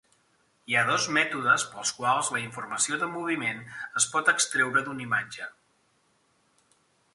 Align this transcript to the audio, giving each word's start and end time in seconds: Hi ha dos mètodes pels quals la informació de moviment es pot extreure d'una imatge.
Hi 0.69 0.77
ha 0.77 0.85
dos 0.85 1.03
mètodes 1.17 1.65
pels 1.73 1.91
quals 1.97 2.31
la 2.37 2.41
informació 2.45 2.99
de 3.03 3.11
moviment 3.13 3.61
es 4.01 4.09
pot 4.15 4.33
extreure 4.35 4.85
d'una 4.89 5.07
imatge. 5.09 5.51